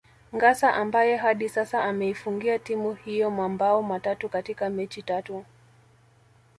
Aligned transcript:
Ngassa 0.35 0.73
ambaye 0.73 1.15
hadi 1.17 1.49
sasa 1.49 1.83
ameifungia 1.83 2.59
timu 2.59 2.93
hiyo 2.93 3.29
mambao 3.31 3.83
matatu 3.83 4.29
katika 4.29 4.69
mechi 4.69 5.01
tatu 5.03 5.45